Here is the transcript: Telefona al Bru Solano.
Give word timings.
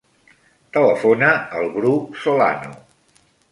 Telefona 0.77 1.29
al 1.61 1.69
Bru 1.77 1.93
Solano. 2.25 2.75